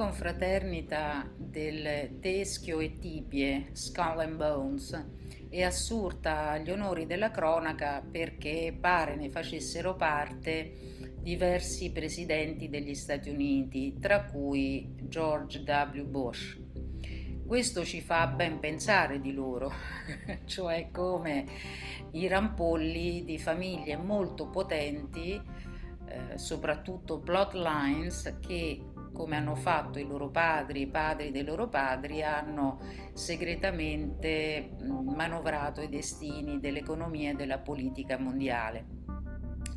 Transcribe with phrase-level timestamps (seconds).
[0.00, 5.06] confraternita del Teschio e Tibie, Skull and Bones,
[5.50, 10.72] è assurta agli onori della cronaca perché pare ne facessero parte
[11.20, 16.02] diversi presidenti degli Stati Uniti, tra cui George W.
[16.04, 16.58] Bush.
[17.46, 19.70] Questo ci fa ben pensare di loro,
[20.46, 21.44] cioè come
[22.12, 25.38] i rampolli di famiglie molto potenti,
[26.06, 28.80] eh, soprattutto bloodlines, che
[29.12, 32.78] come hanno fatto i loro padri, i padri dei loro padri, hanno
[33.12, 38.98] segretamente manovrato i destini dell'economia e della politica mondiale.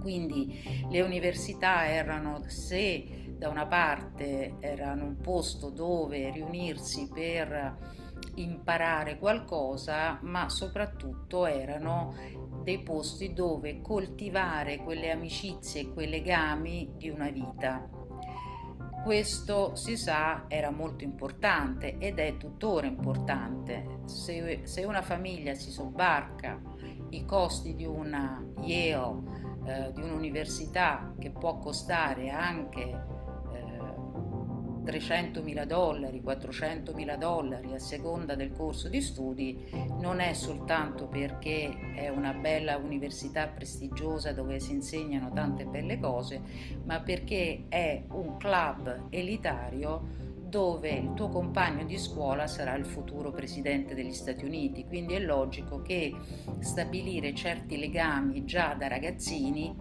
[0.00, 7.76] Quindi le università erano, se da una parte erano un posto dove riunirsi per
[8.34, 12.14] imparare qualcosa, ma soprattutto erano
[12.62, 17.97] dei posti dove coltivare quelle amicizie e quei legami di una vita.
[19.02, 24.00] Questo si sa era molto importante ed è tuttora importante.
[24.04, 26.60] Se, se una famiglia si sobbarca
[27.10, 29.22] i costi di una Yale,
[29.64, 33.17] eh, di un'università che può costare anche
[34.88, 39.68] 300.000 dollari, 400.000 dollari a seconda del corso di studi,
[40.00, 46.40] non è soltanto perché è una bella università prestigiosa dove si insegnano tante belle cose,
[46.84, 53.30] ma perché è un club elitario dove il tuo compagno di scuola sarà il futuro
[53.30, 56.14] presidente degli Stati Uniti, quindi è logico che
[56.60, 59.76] stabilire certi legami già da ragazzini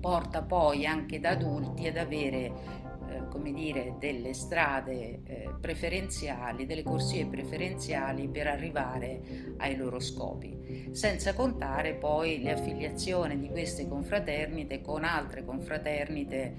[0.00, 2.88] porta poi anche da adulti ad avere
[3.30, 11.32] come dire, delle strade eh, preferenziali, delle corsie preferenziali per arrivare ai loro scopi, senza
[11.32, 16.54] contare poi le affiliazioni di queste confraternite con altre confraternite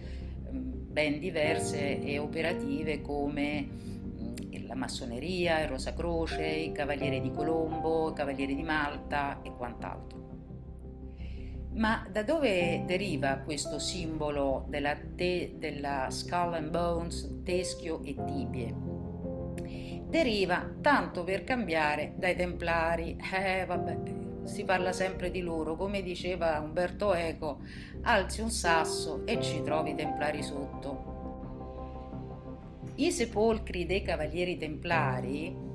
[0.52, 7.32] mm, ben diverse e operative come mm, la massoneria, il Rosa Croce, i Cavalieri di
[7.32, 10.21] Colombo, i Cavalieri di Malta e quant'altro.
[11.74, 18.76] Ma da dove deriva questo simbolo della, te, della skull and bones, teschio e tibie?
[20.06, 23.16] Deriva, tanto per cambiare, dai templari.
[23.34, 23.98] Eh, vabbè,
[24.44, 27.60] si parla sempre di loro, come diceva Umberto Eco,
[28.02, 31.10] alzi un sasso e ci trovi i templari sotto.
[32.96, 35.70] I sepolcri dei cavalieri templari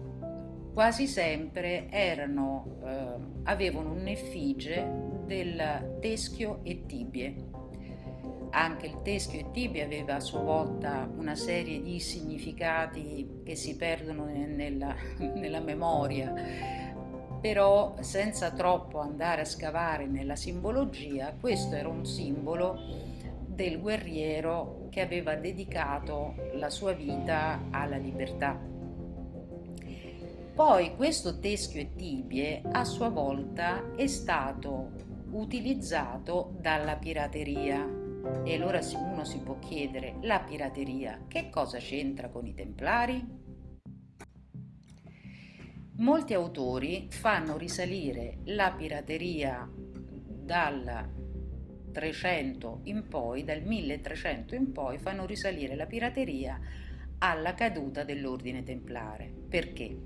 [0.74, 3.14] quasi sempre erano, eh,
[3.44, 7.34] avevano un'effigie del teschio e tibie.
[8.50, 13.76] Anche il teschio e tibie aveva a sua volta una serie di significati che si
[13.76, 16.32] perdono nella, nella memoria,
[17.40, 22.78] però senza troppo andare a scavare nella simbologia, questo era un simbolo
[23.46, 28.74] del guerriero che aveva dedicato la sua vita alla libertà.
[30.54, 38.04] Poi questo teschio e tibie a sua volta è stato utilizzato dalla pirateria.
[38.44, 43.44] E allora uno si può chiedere, la pirateria che cosa c'entra con i templari?
[45.98, 51.14] Molti autori fanno risalire la pirateria dal
[51.92, 56.60] 300 in poi, dal 1300 in poi, fanno risalire la pirateria
[57.18, 59.32] alla caduta dell'ordine templare.
[59.48, 59.96] Perché?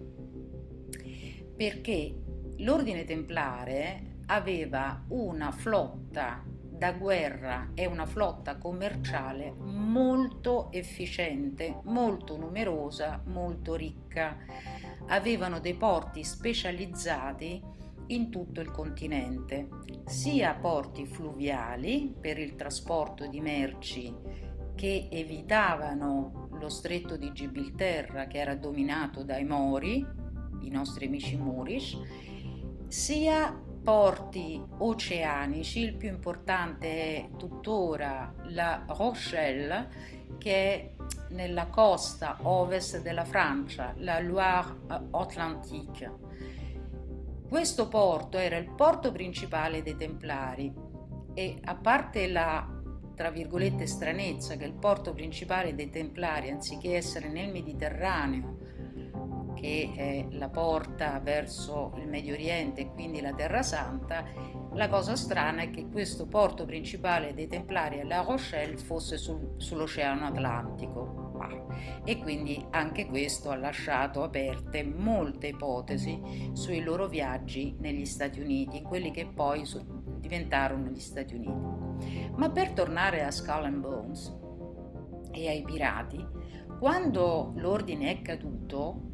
[1.57, 2.15] Perché
[2.59, 13.23] l'ordine templare aveva una flotta da guerra e una flotta commerciale molto efficiente, molto numerosa,
[13.27, 14.37] molto ricca.
[15.09, 17.61] Avevano dei porti specializzati
[18.07, 19.69] in tutto il continente,
[20.07, 24.15] sia porti fluviali per il trasporto di merci
[24.75, 30.07] che evitavano lo stretto di Gibilterra che era dominato dai Mori,
[30.61, 31.99] i nostri amici Moorish,
[32.87, 39.89] sia porti oceanici, il più importante è tuttora la Rochelle
[40.39, 40.91] che è
[41.31, 44.77] nella costa ovest della Francia, la Loire
[45.11, 46.13] Atlantique.
[47.49, 50.73] Questo porto era il porto principale dei Templari
[51.35, 52.79] e a parte la
[53.21, 58.60] tra virgolette stranezza che il porto principale dei Templari anziché essere nel Mediterraneo
[59.61, 64.25] che è la porta verso il Medio Oriente e quindi la Terra Santa,
[64.73, 69.57] la cosa strana è che questo porto principale dei Templari a La Rochelle fosse sul,
[69.59, 71.29] sull'Oceano Atlantico.
[72.05, 78.83] E quindi anche questo ha lasciato aperte molte ipotesi sui loro viaggi negli Stati Uniti,
[78.83, 79.65] quelli che poi
[80.19, 82.31] diventarono gli Stati Uniti.
[82.37, 84.39] Ma per tornare a Skull and Bones
[85.33, 86.27] e ai pirati,
[86.79, 89.09] quando l'ordine è caduto,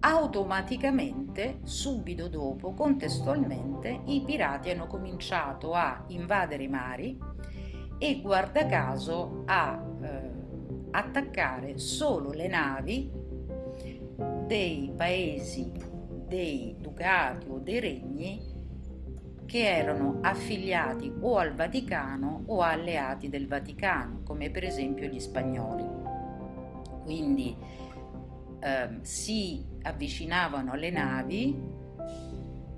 [0.00, 7.18] automaticamente, subito dopo, contestualmente, i pirati hanno cominciato a invadere i mari
[7.98, 10.30] e guarda caso a eh,
[10.90, 13.10] attaccare solo le navi
[14.46, 15.70] dei paesi,
[16.26, 18.58] dei ducati o dei regni
[19.44, 25.84] che erano affiliati o al Vaticano o alleati del Vaticano, come per esempio gli spagnoli.
[27.02, 27.56] Quindi
[28.60, 31.58] eh, si avvicinavano alle navi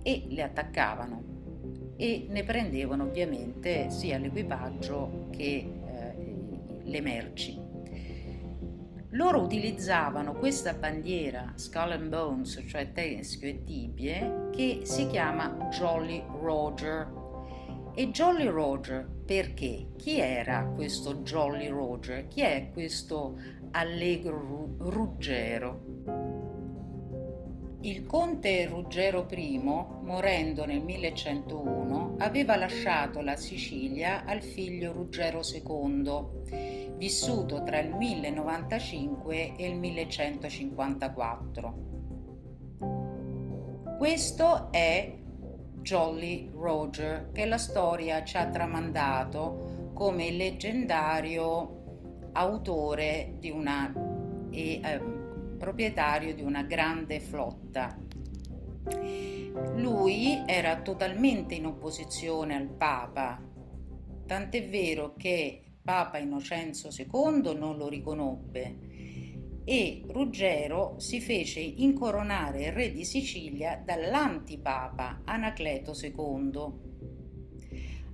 [0.03, 1.23] e le attaccavano
[1.97, 7.71] e ne prendevano ovviamente sia l'equipaggio che eh, le merci.
[9.15, 16.25] Loro utilizzavano questa bandiera Skull and Bones, cioè teschio e tibie, che si chiama Jolly
[16.41, 17.21] Roger.
[17.95, 19.89] E Jolly Roger perché?
[19.97, 22.29] Chi era questo Jolly Roger?
[22.29, 23.39] Chi è questo
[23.71, 26.41] allegro ruggero?
[27.85, 36.93] Il conte Ruggero I, morendo nel 1101, aveva lasciato la Sicilia al figlio Ruggero II,
[36.97, 41.75] vissuto tra il 1095 e il 1154.
[43.99, 45.13] Questo è
[45.83, 53.93] Jolly Roger, che la storia ci ha tramandato come il leggendario autore di una
[54.51, 55.01] e, eh,
[55.59, 57.97] proprietario di una grande flotta.
[59.77, 63.41] Lui era totalmente in opposizione al Papa,
[64.27, 68.92] tant'è vero che Papa Innocenzo II non lo riconobbe
[69.65, 76.91] e Ruggero si fece incoronare re di Sicilia dall'antipapa Anacleto II.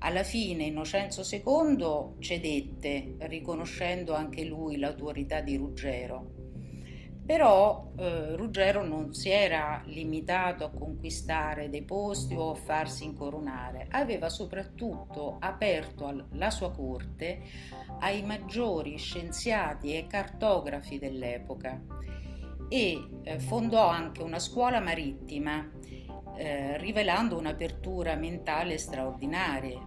[0.00, 6.47] Alla fine Innocenzo II cedette, riconoscendo anche lui l'autorità di Ruggero
[7.28, 13.86] però eh, Ruggero non si era limitato a conquistare dei posti o a farsi incoronare,
[13.90, 17.42] aveva soprattutto aperto la sua corte
[18.00, 21.78] ai maggiori scienziati e cartografi dell'epoca
[22.66, 25.70] e eh, fondò anche una scuola marittima,
[26.34, 29.86] eh, rivelando un'apertura mentale straordinaria.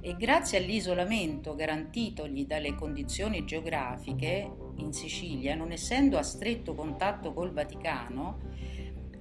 [0.00, 7.52] E grazie all'isolamento garantitogli dalle condizioni geografiche in Sicilia, non essendo a stretto contatto col
[7.52, 8.38] Vaticano,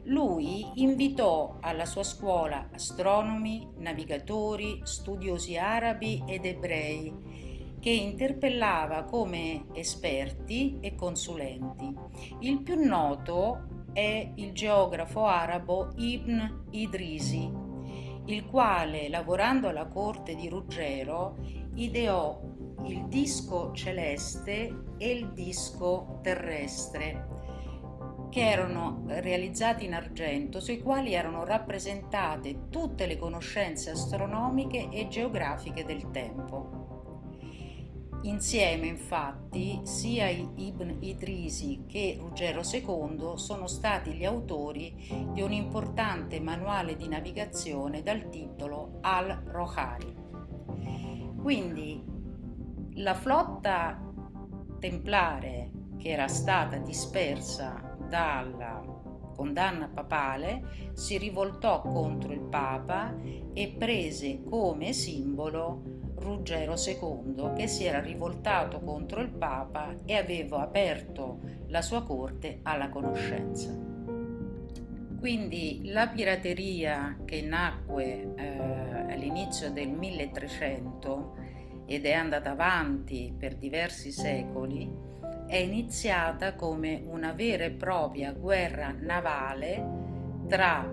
[0.06, 7.14] lui invitò alla sua scuola astronomi, navigatori, studiosi arabi ed ebrei
[7.80, 11.96] che interpellava come esperti e consulenti.
[12.40, 17.52] Il più noto è il geografo arabo Ibn Idrisi,
[18.26, 21.38] il quale, lavorando alla corte di Ruggero,
[21.76, 22.40] ideò
[22.86, 27.28] il disco celeste e il disco terrestre,
[28.30, 35.84] che erano realizzati in argento, sui quali erano rappresentate tutte le conoscenze astronomiche e geografiche
[35.84, 36.80] del tempo.
[38.24, 44.94] Insieme, infatti, sia Ibn Idrisi che Ruggero II sono stati gli autori
[45.32, 50.14] di un importante manuale di navigazione dal titolo Al-Rohari.
[51.42, 52.04] Quindi
[53.00, 53.98] la flotta
[54.80, 58.82] templare che era stata dispersa dalla
[59.36, 63.16] condanna papale si rivoltò contro il Papa
[63.54, 65.82] e prese come simbolo
[66.16, 72.60] Ruggero II che si era rivoltato contro il Papa e aveva aperto la sua corte
[72.64, 73.74] alla conoscenza.
[75.20, 81.39] Quindi la pirateria che nacque eh, all'inizio del 1300
[81.90, 85.08] ed è andata avanti per diversi secoli
[85.48, 89.84] è iniziata come una vera e propria guerra navale
[90.48, 90.88] tra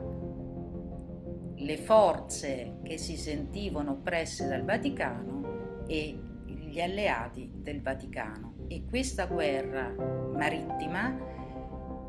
[1.56, 8.54] le forze che si sentivano oppresse dal Vaticano e gli alleati del Vaticano.
[8.68, 9.94] E questa guerra
[10.34, 11.14] marittima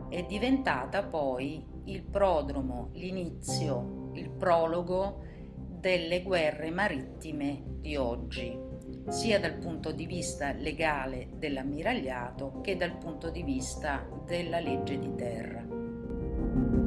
[0.07, 5.21] è diventata poi il prodromo, l'inizio, il prologo
[5.81, 8.66] delle guerre marittime di oggi,
[9.09, 15.15] sia dal punto di vista legale dell'ammiragliato che dal punto di vista della legge di
[15.15, 16.86] terra.